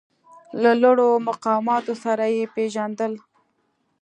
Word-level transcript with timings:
له 0.61 0.71
لوړو 0.81 1.09
مقاماتو 1.27 1.93
سره 2.03 2.25
یې 2.35 2.43
پېژندل. 2.55 3.13